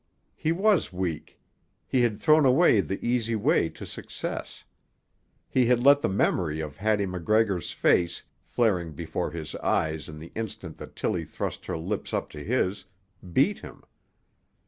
He 0.35 0.51
was 0.51 0.91
weak; 0.91 1.39
he 1.85 2.01
had 2.01 2.17
thrown 2.17 2.43
away 2.43 2.81
the 2.81 2.97
easy 3.07 3.35
way 3.35 3.69
to 3.69 3.85
success; 3.85 4.63
he 5.47 5.67
had 5.67 5.83
let 5.83 6.01
the 6.01 6.09
memory 6.09 6.59
of 6.59 6.77
Hattie 6.77 7.05
MacGregor's 7.05 7.71
face, 7.71 8.23
flaring 8.41 8.93
before 8.93 9.29
his 9.29 9.53
eyes 9.57 10.09
in 10.09 10.17
the 10.17 10.31
instant 10.33 10.79
that 10.79 10.95
Tillie 10.95 11.25
thrust 11.25 11.67
her 11.67 11.77
lips 11.77 12.15
up 12.15 12.31
to 12.31 12.43
his, 12.43 12.85
beat 13.31 13.59
him. 13.59 13.83